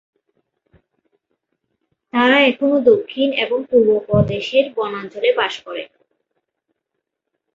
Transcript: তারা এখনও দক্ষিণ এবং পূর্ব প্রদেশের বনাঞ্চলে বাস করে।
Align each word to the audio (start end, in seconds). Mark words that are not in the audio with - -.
তারা 2.13 2.37
এখনও 2.49 2.77
দক্ষিণ 2.91 3.29
এবং 3.43 3.59
পূর্ব 3.69 3.89
প্রদেশের 4.07 4.65
বনাঞ্চলে 4.77 5.29
বাস 5.39 5.53
করে। 5.65 5.83